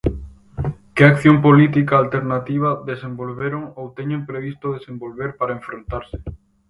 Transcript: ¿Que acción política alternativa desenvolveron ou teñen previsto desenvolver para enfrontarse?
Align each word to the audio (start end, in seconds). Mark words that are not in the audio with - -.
¿Que 0.95 1.03
acción 1.09 1.37
política 1.47 1.93
alternativa 1.99 2.69
desenvolveron 2.91 3.63
ou 3.79 3.85
teñen 3.97 4.21
previsto 4.29 4.67
desenvolver 4.77 5.29
para 5.39 5.55
enfrontarse? 5.59 6.17